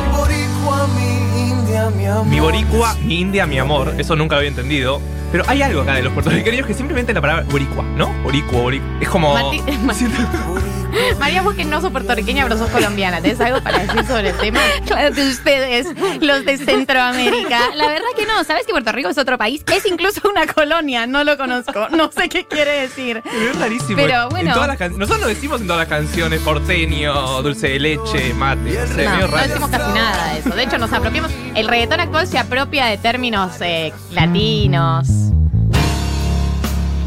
Mi 0.06 0.18
boricua, 0.18 0.88
mi 0.96 1.50
india, 1.50 1.90
mi 1.90 2.06
amor. 2.08 2.26
Mi 2.26 2.40
boricua, 2.40 2.96
mi 3.04 3.20
india, 3.22 3.46
mi 3.46 3.60
amor. 3.60 3.94
Eso 3.98 4.16
nunca 4.16 4.36
lo 4.36 4.40
había 4.40 4.50
entendido. 4.50 5.02
Pero 5.32 5.44
hay 5.48 5.62
algo 5.62 5.82
acá 5.82 5.96
de 5.96 6.04
los 6.04 6.14
puertorriqueños 6.14 6.66
que 6.66 6.74
simplemente 6.74 7.14
la 7.14 7.20
palabra 7.20 7.44
boricua, 7.52 7.84
¿no? 7.84 8.08
Boricua, 8.24 8.62
boricua. 8.62 8.88
Es 9.02 9.10
como. 9.10 9.34
Marti- 9.36 9.62
María, 11.20 11.42
vos 11.42 11.54
que 11.56 11.66
no 11.66 11.82
sos 11.82 11.92
puertorriqueña, 11.92 12.44
pero 12.44 12.58
sos 12.58 12.70
colombiana. 12.70 13.22
¿Tenés 13.22 13.40
algo 13.42 13.62
para 13.62 13.80
decir 13.80 14.06
sobre 14.06 14.30
el 14.30 14.38
tema? 14.38 14.60
Claro 14.86 15.14
que 15.16 15.28
ustedes, 15.28 15.88
los 16.22 16.46
de 16.46 16.58
Centroamérica. 16.58 17.60
La 17.76 17.88
verdad 17.88 18.06
que 18.16 18.26
no, 18.26 18.44
¿sabes 18.44 18.66
que 18.66 18.72
Puerto 18.72 18.92
Rico 18.92 19.10
es 19.10 19.18
otro 19.18 19.38
país? 19.38 19.64
Es 19.74 19.86
incluso 19.86 20.22
una 20.30 20.46
colonia, 20.48 21.08
no 21.08 21.24
lo 21.24 21.38
conozco. 21.38 21.88
No 21.90 22.12
sé 22.12 22.30
qué 22.30 22.46
quiere 22.46 22.82
decir. 22.82 23.22
Es 23.26 23.60
rarísimo. 23.60 23.96
Pero 23.98 24.30
bueno. 24.30 24.50
En 24.50 24.54
todas 24.54 24.68
las 24.68 24.78
can- 24.78 24.98
Nosotros 24.98 25.22
lo 25.22 25.28
decimos 25.28 25.62
en 25.62 25.68
todas 25.68 25.88
las 25.88 26.00
canciones: 26.00 26.40
porteño, 26.42 27.42
dulce 27.42 27.70
de 27.70 27.80
leche, 27.80 28.34
mate. 28.34 28.78
No 28.80 28.88
sé, 28.96 29.06
No, 29.06 29.38
decimos 29.38 29.70
casi 29.70 29.92
nada 29.94 30.34
de 30.34 30.40
eso. 30.40 30.50
De 30.50 30.64
hecho, 30.64 30.78
nos 30.78 30.94
apropiamos. 30.94 31.32
El 31.56 31.68
reggaetón 31.68 32.00
actual 32.00 32.28
se 32.28 32.38
apropia 32.38 32.86
de 32.86 32.98
términos 32.98 33.52
eh, 33.62 33.92
latinos. 34.12 35.08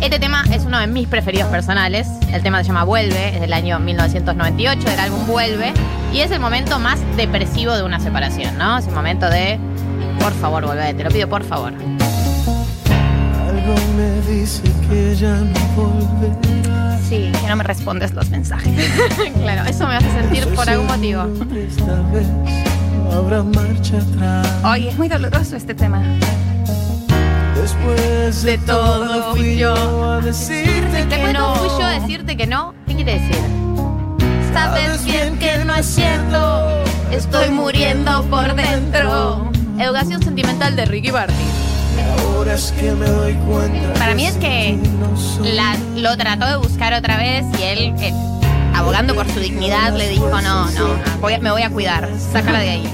Este 0.01 0.21
tema 0.21 0.45
es 0.53 0.65
uno 0.65 0.79
de 0.79 0.87
mis 0.87 1.09
preferidos 1.09 1.49
personales. 1.49 2.07
El 2.33 2.41
tema 2.43 2.63
se 2.63 2.69
llama 2.69 2.85
Vuelve, 2.85 3.35
es 3.35 3.41
del 3.41 3.53
año 3.53 3.81
1998, 3.81 4.89
del 4.89 5.01
álbum 5.01 5.27
Vuelve. 5.27 5.73
Y 6.13 6.21
es 6.21 6.31
el 6.31 6.39
momento 6.39 6.79
más 6.79 7.01
depresivo 7.17 7.75
de 7.75 7.83
una 7.83 7.99
separación, 7.99 8.57
¿no? 8.57 8.79
Es 8.79 8.87
el 8.87 8.95
momento 8.95 9.29
de, 9.29 9.59
por 10.21 10.33
favor, 10.35 10.65
volvé, 10.67 10.95
te 10.95 11.03
lo 11.03 11.11
pido, 11.11 11.29
por 11.29 11.43
favor. 11.43 11.73
Algo 13.49 13.75
me 13.97 14.21
dice 14.33 14.63
que 14.89 15.17
ya 15.17 15.35
no 15.35 15.61
volverás. 15.75 17.01
Sí, 17.03 17.33
que 17.41 17.49
no 17.49 17.57
me 17.57 17.65
respondes 17.65 18.13
los 18.13 18.31
mensajes. 18.31 18.73
claro, 19.43 19.69
eso 19.69 19.87
me 19.89 19.97
hace 19.97 20.11
sentir 20.13 20.47
por 20.55 20.71
algún 20.71 20.87
motivo. 20.87 21.23
Esta 21.57 22.01
vez 22.13 22.27
habrá 23.13 23.43
marcha 23.43 23.99
atrás. 23.99 24.49
Ay, 24.63 24.89
es 24.89 24.97
muy 24.97 25.09
doloroso 25.09 25.57
este 25.57 25.75
tema. 25.75 26.03
Después 27.73 28.43
de 28.45 28.57
todo 28.59 29.35
fui 29.35 29.59
yo 29.59 29.75
a 30.11 30.21
decirte 30.23 31.07
que 31.07 31.17
Después 31.17 31.33
no. 31.35 31.55
fui 31.57 31.69
yo 31.69 31.85
a 31.85 31.91
decirte 32.01 32.35
que 32.35 32.47
no. 32.47 32.75
¿Qué 32.87 32.95
quiere 32.95 33.21
decir? 33.21 33.37
Sabes 34.55 35.05
bien 35.05 35.39
que 35.39 35.59
no 35.67 35.75
es 35.75 35.85
cierto. 35.85 36.83
Estoy 37.11 37.51
muriendo 37.51 38.23
por 38.31 38.55
dentro. 38.55 39.51
Educación 39.79 40.23
sentimental 40.23 40.77
de 40.77 40.87
Ricky 40.87 41.13
Martin. 41.13 41.37
Ahora 42.35 42.55
es 42.55 42.73
que 42.73 42.91
me 42.93 43.07
doy 43.07 43.35
cuenta. 43.35 43.93
Para 43.99 44.15
mí 44.15 44.25
es 44.25 44.37
que 44.37 44.79
la- 45.43 45.77
lo 45.95 46.17
trató 46.17 46.47
de 46.47 46.57
buscar 46.57 46.95
otra 46.95 47.19
vez 47.19 47.45
y 47.61 47.63
él, 47.65 47.95
eh, 48.01 48.15
abogando 48.75 49.15
por 49.15 49.29
su 49.31 49.41
dignidad, 49.41 49.93
le 49.95 50.09
dijo, 50.09 50.31
no, 50.41 50.71
no, 50.71 50.89
voy 51.21 51.39
me 51.39 51.51
voy 51.51 51.63
a 51.63 51.69
cuidar, 51.71 52.09
sácala 52.33 52.61
de 52.61 52.71
ahí. 52.71 52.89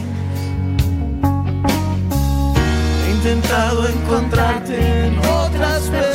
Intentado 3.24 3.88
encontrarte 3.88 5.06
en 5.06 5.18
otras 5.18 5.82
personas. 5.84 6.04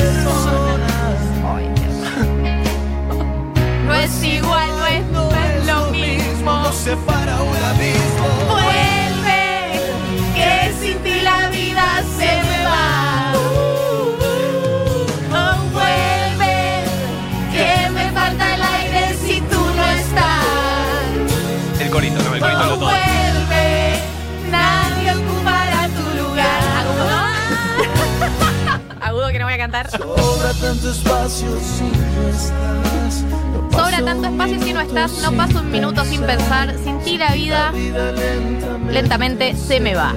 No 3.84 3.94
es 3.96 4.22
igual, 4.22 4.68
no 4.78 4.86
es, 4.86 5.04
no 5.06 5.28
es 5.32 5.66
lo 5.66 5.90
mismo. 5.90 6.52
Nos 6.62 6.76
separa 6.76 7.42
un 7.42 7.56
abismo. 7.56 8.28
Vuelve, 8.48 9.80
que 10.36 10.72
sin 10.80 10.96
ti 10.98 11.20
la 11.22 11.50
vida 11.50 12.04
se 12.16 12.40
me 12.48 12.64
va. 12.64 13.32
Voy 29.50 29.54
a 29.54 29.58
cantar. 29.58 29.90
Sobra 29.90 30.52
tanto 30.54 30.90
espacio 30.90 31.48
si 31.60 31.82
no 31.82 32.28
estás. 32.28 33.24
No 33.24 33.70
Sobra 33.70 34.04
tanto 34.04 34.28
espacio 34.28 34.62
si 34.62 34.72
no 34.72 34.80
minuto 34.80 34.80
estás, 34.80 35.12
no 35.22 35.32
paso 35.32 35.60
un 35.60 35.70
minuto 35.70 36.04
sin 36.04 36.22
pensar. 36.22 36.74
Sin 36.84 37.00
ti 37.00 37.18
la 37.18 37.32
vida 37.32 37.72
vida 37.72 38.12
lentamente. 38.12 38.92
lentamente 38.92 39.56
se 39.56 39.80
me 39.80 39.94
va. 39.94 40.14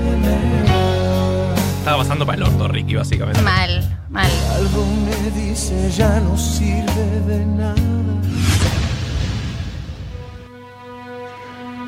Estaba 1.79 1.97
pasando 1.97 2.25
para 2.25 2.37
el 2.37 2.43
orto, 2.43 2.67
Ricky, 2.67 2.95
básicamente. 2.95 3.41
Mal, 3.41 3.97
mal. 4.09 4.31
Algo 4.55 4.85
me 4.85 5.31
dice 5.31 5.91
ya 5.91 6.19
no 6.19 6.37
sirve 6.37 7.19
de 7.27 7.45
nada. 7.45 7.73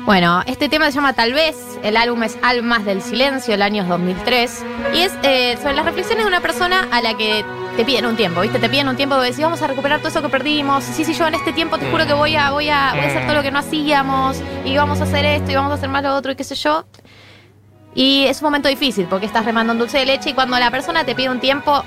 Bueno, 0.06 0.44
este 0.46 0.68
tema 0.68 0.86
se 0.86 0.92
llama 0.92 1.14
Tal 1.14 1.32
vez, 1.32 1.56
el 1.82 1.96
álbum 1.96 2.22
es 2.22 2.38
Almas 2.40 2.84
del 2.84 3.02
Silencio, 3.02 3.54
el 3.54 3.60
año 3.60 3.84
2003, 3.84 4.64
y 4.94 5.00
es 5.00 5.12
eh, 5.24 5.56
sobre 5.60 5.74
las 5.74 5.84
reflexiones 5.84 6.22
de 6.22 6.28
una 6.28 6.40
persona 6.40 6.86
a 6.92 7.02
la 7.02 7.16
que 7.16 7.44
te 7.76 7.84
piden 7.84 8.06
un 8.06 8.14
tiempo, 8.14 8.40
¿viste? 8.40 8.60
Te 8.60 8.68
piden 8.68 8.88
un 8.88 8.94
tiempo 8.94 9.16
de 9.16 9.26
decir, 9.26 9.42
vamos 9.42 9.62
a 9.62 9.66
recuperar 9.66 9.98
todo 9.98 10.10
eso 10.10 10.22
que 10.22 10.28
perdimos, 10.28 10.84
sí, 10.84 11.04
sí, 11.04 11.12
yo 11.12 11.26
en 11.26 11.34
este 11.34 11.52
tiempo 11.52 11.76
te 11.76 11.90
juro 11.90 12.06
que 12.06 12.12
voy 12.12 12.36
a, 12.36 12.52
voy 12.52 12.68
a, 12.68 12.92
voy 12.94 13.00
a 13.00 13.08
hacer 13.08 13.26
todo 13.26 13.34
lo 13.34 13.42
que 13.42 13.50
no 13.50 13.58
hacíamos, 13.58 14.36
y 14.64 14.76
vamos 14.76 15.00
a 15.00 15.04
hacer 15.04 15.24
esto, 15.24 15.50
y 15.50 15.56
vamos 15.56 15.72
a 15.72 15.74
hacer 15.74 15.88
más 15.88 16.04
lo 16.04 16.14
otro, 16.14 16.30
y 16.30 16.36
qué 16.36 16.44
sé 16.44 16.54
yo. 16.54 16.84
Y 17.92 18.26
es 18.26 18.40
un 18.42 18.46
momento 18.46 18.68
difícil, 18.68 19.06
porque 19.06 19.26
estás 19.26 19.44
remando 19.44 19.72
un 19.72 19.80
dulce 19.80 19.98
de 19.98 20.06
leche, 20.06 20.30
y 20.30 20.34
cuando 20.34 20.56
la 20.56 20.70
persona 20.70 21.02
te 21.02 21.16
pide 21.16 21.30
un 21.30 21.40
tiempo, 21.40 21.82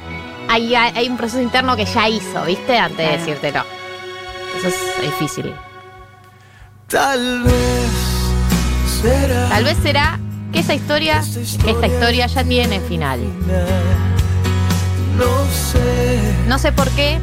hay, 0.49 0.75
hay 0.75 1.07
un 1.07 1.15
proceso 1.15 1.41
interno 1.41 1.77
que 1.77 1.85
ya 1.85 2.09
hizo, 2.09 2.43
¿viste? 2.43 2.77
Antes 2.77 2.97
de 2.97 3.17
decírtelo. 3.17 3.63
Eso 4.57 4.67
es 4.67 5.01
difícil. 5.03 5.55
Tal 6.89 7.43
vez. 7.43 7.78
Tal 9.01 9.63
vez 9.63 9.77
será 9.81 10.19
que 10.51 10.59
esa 10.59 10.73
historia, 10.73 11.19
esta 11.19 11.87
historia 11.87 12.27
ya 12.27 12.43
tiene 12.43 12.79
final. 12.81 13.19
No 16.47 16.59
sé 16.59 16.71
por 16.71 16.89
qué, 16.91 17.19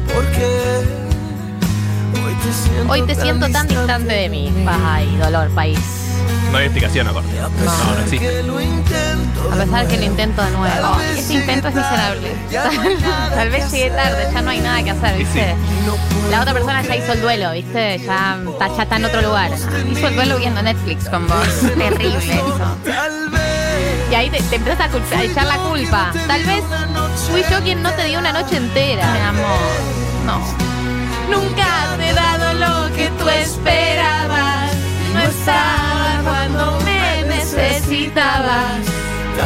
hoy 2.87 3.01
te 3.03 3.15
siento 3.15 3.49
tan 3.49 3.67
distante 3.67 4.13
de 4.13 4.29
mí. 4.29 4.51
Ay, 4.67 5.15
dolor, 5.17 5.49
país. 5.49 5.77
No 6.51 6.57
hay 6.57 6.65
explicación 6.65 7.07
aparte. 7.07 7.29
No, 7.65 7.95
no 7.95 8.01
existe. 8.01 8.41
A 9.51 9.55
pesar 9.55 9.87
que 9.87 9.97
lo 9.97 10.03
intento 10.03 10.41
de 10.43 10.51
nuevo. 10.51 10.97
Este 11.15 11.33
intento 11.33 11.67
es 11.69 11.75
miserable. 11.75 12.35
Tal 13.35 13.49
vez 13.49 13.65
hacer. 13.65 13.95
tarde, 13.95 14.27
ya 14.33 14.41
no 14.41 14.49
hay 14.49 14.59
nada 14.59 14.83
que 14.83 14.91
hacer, 14.91 15.17
sí. 15.17 15.23
¿viste? 15.23 15.55
La 16.29 16.41
otra 16.41 16.53
persona 16.53 16.81
ya 16.81 16.95
hizo 16.95 17.13
el 17.13 17.21
duelo, 17.21 17.51
¿viste? 17.51 17.99
Ya 17.99 18.37
está, 18.49 18.67
ya 18.75 18.83
está 18.83 18.95
en 18.97 19.05
otro 19.05 19.21
lugar. 19.21 19.51
Hizo 19.91 20.07
el 20.07 20.15
duelo 20.15 20.37
viendo 20.37 20.61
Netflix 20.61 21.09
con 21.09 21.27
vos. 21.27 21.47
Terrible 21.77 22.17
eso. 22.17 22.77
Tal 22.85 23.29
vez. 23.29 24.11
Y 24.11 24.15
ahí 24.15 24.29
te, 24.29 24.41
te 24.41 24.55
empiezas 24.55 24.89
a, 24.93 25.17
a 25.17 25.23
echar 25.23 25.45
la 25.45 25.57
culpa. 25.57 26.11
Tal 26.27 26.43
vez 26.43 26.63
fui 27.31 27.43
yo 27.49 27.61
quien 27.61 27.81
no 27.81 27.91
te 27.91 28.05
dio 28.05 28.19
una 28.19 28.31
noche 28.31 28.57
entera. 28.57 29.11
Mi 29.13 29.19
amor. 29.19 29.59
No. 30.25 30.39
Nunca 31.29 31.95
te 31.97 32.09
he 32.09 32.13
dado 32.13 32.53
lo 32.53 32.95
que 32.95 33.09
tú 33.09 33.27
esperabas. 33.29 34.71
No 35.13 35.21
estaba 35.21 35.76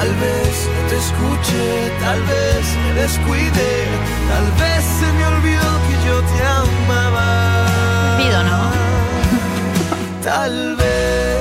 Tal 0.01 0.15
vez 0.15 0.67
no 0.73 0.89
te 0.89 0.97
escuché, 0.97 1.91
tal 1.99 2.19
vez 2.23 2.75
me 2.83 3.01
descuidé, 3.03 3.85
tal 4.29 4.51
vez 4.59 4.83
se 4.99 5.13
me 5.13 5.25
olvidó 5.27 5.69
que 5.85 6.07
yo 6.07 6.19
te 6.21 6.43
amaba. 6.43 8.17
Pido, 8.17 8.43
¿no? 8.43 8.71
Tal 10.23 10.75
vez. 10.75 11.37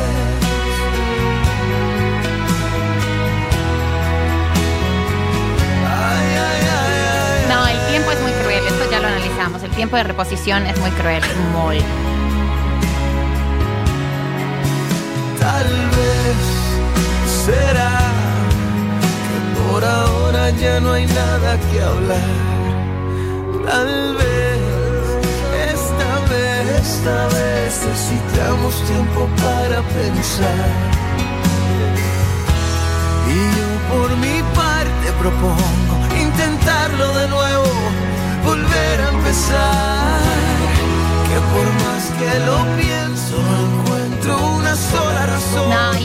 Ay, 5.89 6.29
ay, 6.37 6.61
ay, 6.63 7.03
ay, 7.17 7.49
No, 7.49 7.67
el 7.67 7.79
tiempo 7.89 8.11
es 8.11 8.21
muy 8.21 8.33
cruel, 8.33 8.67
esto 8.67 8.91
ya 8.91 9.01
lo 9.01 9.07
analizamos. 9.07 9.63
El 9.63 9.71
tiempo 9.71 9.97
de 9.97 10.03
reposición 10.03 10.67
es 10.67 10.79
muy 10.81 10.91
cruel. 10.91 11.23
Muy. 11.55 11.79
Tal 15.41 15.67
vez 15.97 17.47
será 17.47 18.00
ya 20.61 20.81
no 20.81 20.93
hay 20.93 21.07
nada 21.07 21.59
que 21.71 21.81
hablar. 21.81 22.21
Tal 23.67 24.15
vez, 24.15 24.61
esta 25.73 26.11
vez, 26.29 26.81
esta 26.81 27.27
vez 27.29 27.87
necesitamos 27.87 28.75
tiempo 28.85 29.29
para 29.37 29.81
pensar. 29.83 30.67
Y 33.29 33.39
yo 33.57 33.69
por 33.93 34.11
mi 34.17 34.43
parte 34.55 35.07
propongo 35.19 35.95
intentarlo 36.21 37.07
de 37.19 37.29
nuevo, 37.29 37.73
volver 38.45 39.01
a 39.01 39.09
empezar. 39.11 40.21
Que 41.29 41.39
por 41.53 41.67
más 41.85 42.03
que 42.19 42.31
lo 42.41 42.59
pienso, 42.77 43.00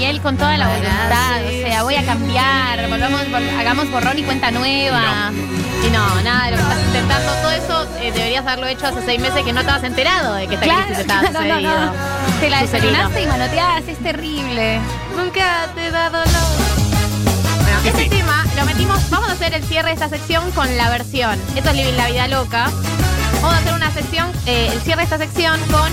él 0.10 0.22
con 0.22 0.38
toda 0.38 0.58
la 0.58 0.68
voluntad, 0.68 1.42
o 1.46 1.68
sea, 1.68 1.84
voy 1.84 1.96
a 1.96 2.06
cambiar, 2.06 2.88
volvamos, 2.90 3.22
vol- 3.28 3.60
hagamos 3.60 3.90
borrón 3.92 4.18
y 4.20 4.24
cuenta 4.24 4.52
nueva. 4.52 5.32
Y 5.86 5.90
no, 5.92 6.22
nada 6.24 6.46
de 6.46 6.52
lo 6.52 6.58
que 6.58 6.64
estás 6.64 6.80
intentando, 6.88 7.32
todo 7.42 7.52
eso 7.52 7.88
eh, 8.00 8.12
deberías 8.12 8.46
haberlo 8.46 8.68
hecho 8.68 8.88
hace 8.88 9.02
seis 9.06 9.20
meses 9.22 9.44
que 9.44 9.54
no 9.54 9.60
estabas 9.62 9.84
enterado 9.84 10.34
de 10.36 10.48
que 10.48 10.56
esta 10.56 10.66
crisis 10.86 11.00
estaba 11.00 11.22
no, 11.24 11.28
no, 11.32 11.38
sucediendo. 11.40 11.86
no. 11.86 11.94
Te 12.40 12.50
la 12.50 12.62
desayunaste 12.62 13.22
y 13.22 13.28
manoteaste, 13.28 13.92
es 13.92 14.00
terrible. 14.00 14.80
Nunca 15.16 15.68
te 15.76 15.92
dado 15.92 16.20
dolor. 16.20 16.66
Este 17.86 18.04
sí. 18.04 18.10
tema 18.10 18.44
lo 18.56 18.66
metimos. 18.66 19.10
Vamos 19.12 19.30
a 19.30 19.34
hacer 19.34 19.54
el 19.54 19.64
cierre 19.64 19.90
de 19.90 19.94
esta 19.94 20.10
sección 20.10 20.50
con 20.52 20.76
la 20.76 20.90
versión. 20.90 21.40
Esto 21.56 21.70
es 21.70 21.76
Living 21.76 21.94
la 21.98 22.08
Vida 22.08 22.28
Loca. 22.28 22.72
Vamos 23.42 23.54
a 23.54 23.58
hacer 23.60 23.74
una 23.74 23.92
sección, 23.92 24.32
eh, 24.48 24.70
el 24.74 24.82
cierre 24.82 25.00
de 25.00 25.04
esta 25.04 25.18
sección 25.20 25.60
con 25.72 25.92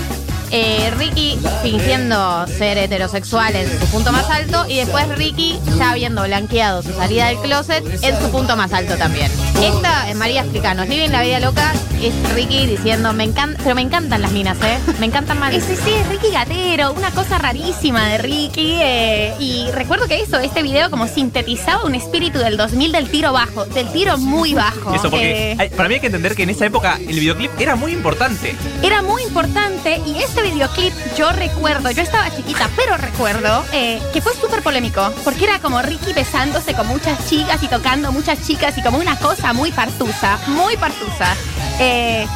eh, 0.55 0.91
Ricky 0.97 1.37
fingiendo 1.63 2.45
ser 2.47 2.77
heterosexual 2.77 3.55
en 3.55 3.67
su 3.79 3.85
punto 3.87 4.11
más 4.11 4.29
alto 4.29 4.65
y 4.69 4.77
después 4.77 5.07
Ricky 5.17 5.59
ya 5.77 5.91
habiendo 5.91 6.21
blanqueado 6.23 6.83
su 6.83 6.93
salida 6.93 7.27
del 7.27 7.37
closet 7.39 7.83
en 8.03 8.19
su 8.21 8.29
punto 8.29 8.55
más 8.55 8.71
alto 8.71 8.95
también. 8.95 9.31
Esta 9.61 10.07
es 10.09 10.15
María 10.15 10.41
Explicanos. 10.41 10.87
Living 10.87 11.09
la 11.09 11.23
Vida 11.23 11.39
Loca 11.39 11.73
es 12.01 12.13
Ricky 12.35 12.67
diciendo, 12.67 13.13
me 13.13 13.23
encanta, 13.23 13.59
pero 13.63 13.73
me 13.75 13.81
encantan 13.81 14.21
las 14.21 14.31
minas, 14.31 14.57
¿eh? 14.61 14.77
Me 14.99 15.07
encantan 15.07 15.39
mal. 15.39 15.55
Ese 15.55 15.75
sí 15.75 15.89
es 15.91 16.07
Ricky 16.07 16.29
Gatero, 16.31 16.93
una 16.93 17.09
cosa 17.11 17.37
rarísima 17.39 18.07
de 18.09 18.17
Ricky. 18.19 18.77
eh, 18.81 19.33
y 19.39 19.71
recuerdo 19.71 20.07
que 20.07 20.21
eso, 20.21 20.37
este 20.39 20.61
video 20.61 20.91
como 20.91 21.07
sintetizaba 21.07 21.83
un 21.85 21.95
espíritu 21.95 22.37
del 22.39 22.57
2000 22.57 22.91
del 22.91 23.09
tiro 23.09 23.33
bajo, 23.33 23.65
del 23.65 23.91
tiro 23.91 24.17
muy 24.19 24.53
bajo. 24.53 24.93
Eso 24.93 25.09
porque 25.09 25.51
Eh, 25.53 25.55
hay- 25.57 25.69
para 25.69 25.89
mí 25.89 25.95
hay 25.95 26.01
que 26.01 26.07
entender 26.07 26.35
que 26.35 26.43
en 26.43 26.49
esa 26.51 26.65
época 26.67 26.99
el 26.99 27.19
videoclip 27.19 27.51
era 27.59 27.75
muy 27.75 27.91
importante. 27.93 28.55
Era 28.83 29.01
muy 29.01 29.23
importante 29.23 29.99
y 30.05 30.17
este 30.19 30.42
videoclip 30.43 30.93
yo 31.17 31.31
recuerdo, 31.31 31.89
yo 31.91 32.01
estaba 32.01 32.29
chiquita, 32.29 32.69
pero 32.75 32.97
recuerdo 32.97 33.63
eh, 33.71 34.01
que 34.13 34.21
fue 34.21 34.33
súper 34.35 34.61
polémico, 34.61 35.11
porque 35.23 35.45
era 35.45 35.59
como 35.59 35.81
Ricky 35.81 36.13
besándose 36.13 36.73
con 36.73 36.87
muchas 36.87 37.27
chicas 37.27 37.61
y 37.63 37.67
tocando 37.67 38.11
muchas 38.11 38.45
chicas 38.45 38.77
y 38.77 38.83
como 38.83 38.97
una 38.97 39.17
cosa 39.17 39.53
muy 39.53 39.71
partusa, 39.71 40.37
muy 40.47 40.77
partusa. 40.77 41.35
Eh, 41.79 42.27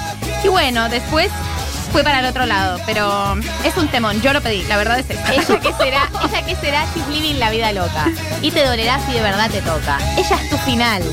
y 0.43 0.47
bueno, 0.47 0.89
después 0.89 1.29
fue 1.91 2.03
para 2.03 2.19
el 2.19 2.25
otro 2.25 2.45
lado, 2.45 2.79
pero 2.85 3.35
es 3.63 3.75
un 3.77 3.87
temón, 3.87 4.21
yo 4.21 4.33
lo 4.33 4.41
pedí, 4.41 4.63
la 4.63 4.77
verdad 4.77 4.99
es 4.99 5.09
esta. 5.09 5.33
Ella 5.33 5.59
que 5.59 5.73
será, 5.73 6.09
ella 6.23 6.45
que 6.45 6.55
será 6.55 6.85
She's 6.93 7.07
Living 7.07 7.39
la 7.39 7.49
vida 7.49 7.71
loca. 7.71 8.05
Y 8.41 8.51
te 8.51 8.65
dolerá 8.65 8.99
si 9.05 9.13
de 9.13 9.21
verdad 9.21 9.49
te 9.49 9.61
toca. 9.61 9.97
Ella 10.17 10.35
es 10.41 10.49
tu 10.49 10.57
final. 10.59 11.03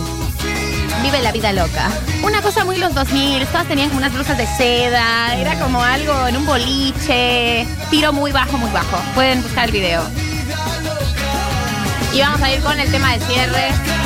Vive 1.04 1.20
la 1.20 1.32
vida 1.32 1.52
loca. 1.52 1.90
Una 2.22 2.40
cosa 2.40 2.64
muy 2.64 2.78
los 2.78 2.94
2000, 2.94 3.46
todas 3.48 3.68
tenían 3.68 3.94
unas 3.94 4.10
blusas 4.10 4.38
de 4.38 4.46
seda, 4.46 5.36
era 5.36 5.58
como 5.60 5.82
algo 5.82 6.26
en 6.26 6.38
un 6.38 6.46
boliche, 6.46 7.66
tiro 7.90 8.14
muy 8.14 8.32
bajo, 8.32 8.56
muy 8.56 8.70
bajo. 8.70 8.96
Pueden 9.14 9.42
buscar 9.42 9.66
el 9.66 9.72
video. 9.72 10.02
Y 12.14 12.20
vamos 12.20 12.40
a 12.40 12.50
ir 12.50 12.60
con 12.62 12.80
el 12.80 12.90
tema 12.90 13.12
de 13.12 13.20
cierre. 13.26 14.03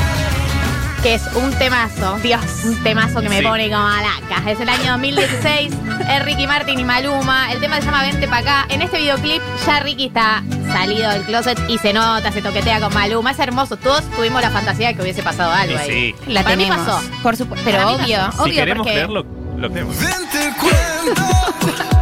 Que 1.02 1.14
es 1.14 1.22
un 1.36 1.52
temazo. 1.58 2.16
Dios, 2.22 2.40
un 2.64 2.82
temazo 2.82 3.20
que 3.20 3.28
me 3.28 3.38
Sí. 3.38 3.44
pone 3.44 3.70
como 3.70 3.86
alaca. 3.86 4.50
Es 4.50 4.58
el 4.60 4.68
año 4.68 4.92
2016. 4.92 5.72
Es 6.08 6.24
Ricky 6.24 6.46
Martin 6.46 6.78
y 6.80 6.84
Maluma. 6.84 7.52
El 7.52 7.60
tema 7.60 7.76
se 7.76 7.82
llama 7.82 8.02
Vente 8.02 8.26
pa' 8.28 8.38
acá. 8.38 8.66
En 8.70 8.80
este 8.82 8.98
videoclip 8.98 9.42
ya 9.66 9.80
Ricky 9.80 10.06
está 10.06 10.42
salido 10.72 11.10
del 11.10 11.22
closet 11.22 11.58
y 11.68 11.76
se 11.78 11.92
nota, 11.92 12.32
se 12.32 12.40
toquetea 12.42 12.80
con 12.80 12.92
Maluma. 12.94 13.30
Es 13.32 13.38
hermoso. 13.38 13.76
Todos 13.76 14.02
tuvimos 14.16 14.40
la 14.42 14.50
fantasía 14.50 14.88
de 14.88 14.94
que 14.94 15.02
hubiese 15.02 15.22
pasado 15.22 15.52
algo 15.52 15.78
ahí. 15.78 16.14
sí. 16.26 16.32
La 16.32 16.42
Para 16.42 16.56
mí 16.56 16.64
tenemos. 16.64 16.86
pasó. 16.86 17.02
Por 17.22 17.36
supuesto. 17.36 17.64
Pero 17.70 17.90
obvio, 17.92 18.18
obvio 18.38 18.44
si 18.46 18.52
queremos 18.52 18.78
porque, 18.78 18.92
creerlo, 18.94 19.26
lo 19.56 19.70
creemos. 19.70 19.96
Vente 19.98 20.54
cuento. 20.58 21.88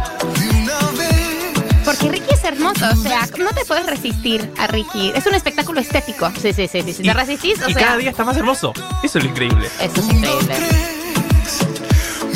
porque 1.87 2.09
Ricky 2.09 2.33
es 2.33 2.43
hermoso. 2.43 2.85
O 2.91 2.95
sea, 2.97 3.27
no 3.37 3.49
te 3.51 3.63
puedes 3.65 3.85
resistir 3.85 4.51
a 4.57 4.67
Ricky. 4.67 5.13
Es 5.15 5.25
un 5.25 5.33
espectáculo 5.33 5.79
estético. 5.79 6.29
Sí, 6.39 6.51
sí, 6.51 6.67
sí. 6.67 6.81
sí. 6.81 6.93
Si 6.93 7.03
te 7.03 7.13
resistís, 7.13 7.61
o 7.61 7.69
y 7.69 7.73
sea. 7.73 7.81
cada 7.81 7.97
día 7.97 8.09
está 8.09 8.25
más 8.25 8.35
hermoso. 8.35 8.73
Eso 9.03 9.17
es 9.19 9.23
lo 9.23 9.29
increíble. 9.29 9.67
Eso 9.79 10.01
es 10.01 10.09
increíble. 10.09 10.96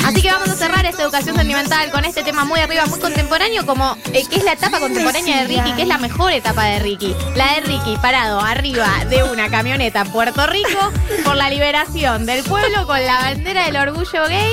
Así 0.04 0.20
que 0.20 0.30
vamos 0.30 0.48
a 0.48 0.54
cerrar 0.54 0.84
esta 0.84 1.02
educación 1.02 1.36
sentimental 1.36 1.90
con 1.90 2.04
este 2.04 2.22
tema 2.22 2.44
muy 2.44 2.60
arriba, 2.60 2.86
muy 2.86 2.98
contemporáneo, 2.98 3.64
como 3.64 3.96
eh, 4.12 4.24
que 4.28 4.36
es 4.36 4.44
la 4.44 4.52
etapa 4.52 4.80
contemporánea 4.80 5.42
de 5.42 5.48
Ricky, 5.48 5.72
que 5.72 5.82
es 5.82 5.88
la 5.88 5.98
mejor 5.98 6.32
etapa 6.32 6.64
de 6.64 6.78
Ricky. 6.80 7.14
La 7.36 7.54
de 7.54 7.60
Ricky 7.62 7.96
parado 8.00 8.40
arriba 8.40 8.88
de 9.08 9.22
una 9.22 9.48
camioneta 9.48 10.00
en 10.00 10.10
Puerto 10.10 10.46
Rico 10.46 10.92
por 11.24 11.36
la 11.36 11.50
liberación 11.50 12.26
del 12.26 12.42
pueblo 12.44 12.86
con 12.86 13.04
la 13.04 13.18
bandera 13.20 13.64
del 13.64 13.76
orgullo 13.76 14.26
gay 14.28 14.52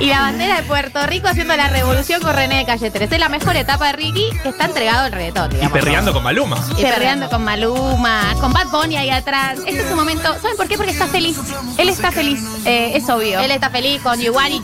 y 0.00 0.06
la 0.06 0.20
bandera 0.20 0.56
de 0.56 0.62
Puerto 0.64 1.04
Rico 1.06 1.28
haciendo 1.28 1.56
la 1.56 1.68
revolución 1.68 2.20
con 2.20 2.34
René 2.34 2.58
de 2.58 2.66
Calle 2.66 2.90
3. 2.90 3.12
Es 3.12 3.18
la 3.18 3.28
mejor 3.28 3.56
etapa 3.56 3.86
de 3.86 3.92
Ricky 3.92 4.30
que 4.42 4.48
está 4.48 4.66
entregado 4.66 5.04
al 5.04 5.12
reggaetón, 5.12 5.50
Y 5.62 5.68
perreando 5.68 6.12
con 6.12 6.22
Maluma. 6.22 6.64
Y 6.76 6.82
perreando 6.82 7.28
con 7.28 7.44
Maluma, 7.44 8.34
con 8.40 8.52
Bad 8.52 8.68
Bunny 8.68 8.96
ahí 8.96 9.10
atrás. 9.10 9.58
Este 9.66 9.80
es 9.82 9.88
su 9.88 9.96
momento. 9.96 10.34
¿Saben 10.40 10.56
por 10.56 10.68
qué? 10.68 10.76
Porque 10.76 10.92
está 10.92 11.06
feliz. 11.06 11.38
Él 11.76 11.88
está 11.88 12.10
feliz. 12.10 12.40
Eh, 12.64 12.92
es 12.94 13.08
obvio. 13.08 13.40
Él 13.40 13.50
está 13.50 13.70
feliz 13.70 14.00
con 14.02 14.18
Giovanni 14.20 14.60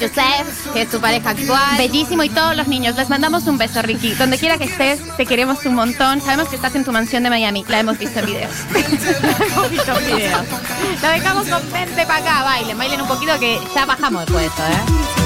Que 0.72 0.82
es 0.82 0.90
su 0.90 1.00
pareja 1.00 1.30
actual. 1.30 1.76
Bellísimo 1.78 2.22
y 2.22 2.28
todos 2.28 2.56
los 2.56 2.66
niños, 2.68 2.96
les 2.96 3.08
mandamos 3.08 3.46
un 3.46 3.58
beso, 3.58 3.82
Ricky. 3.82 4.14
Donde 4.14 4.38
quiera 4.38 4.58
que 4.58 4.64
estés, 4.64 5.00
te 5.16 5.26
queremos 5.26 5.64
un 5.66 5.74
montón. 5.74 6.20
Sabemos 6.20 6.48
que 6.48 6.56
estás 6.56 6.74
en 6.74 6.84
tu 6.84 6.92
mansión 6.92 7.22
de 7.22 7.30
Miami, 7.30 7.64
la 7.68 7.80
hemos 7.80 7.98
visto 7.98 8.20
en 8.20 8.26
videos. 8.26 8.52
Hemos 8.74 9.70
visto 9.70 9.94
videos. 10.06 10.42
Lo 11.02 11.08
dejamos 11.08 11.48
con 11.48 11.72
vente 11.72 12.06
para 12.06 12.18
acá, 12.18 12.42
bailen, 12.44 12.78
bailen 12.78 13.00
un 13.00 13.08
poquito 13.08 13.38
que 13.38 13.58
ya 13.74 13.86
bajamos 13.86 14.22
después 14.26 14.42
de 14.42 14.48
esto, 14.48 14.62
¿eh? 14.62 15.23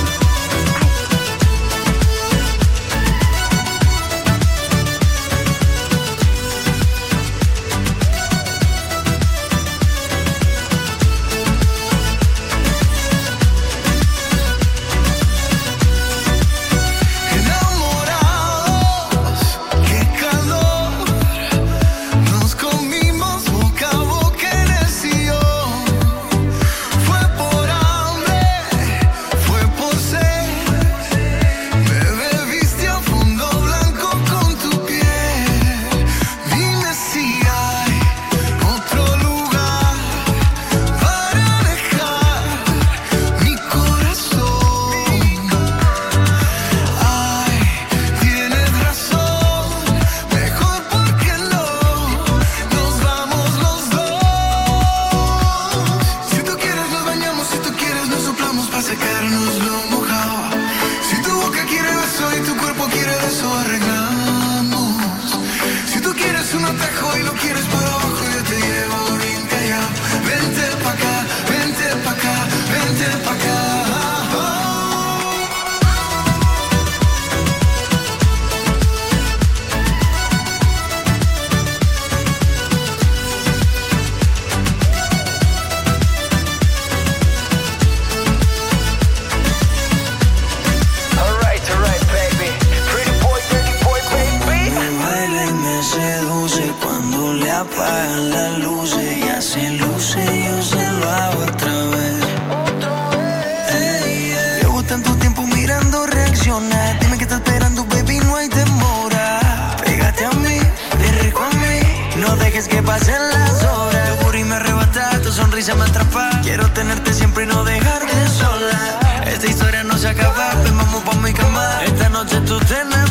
Tú 122.48 122.58
te 122.60 122.80
enamoras 122.80 123.07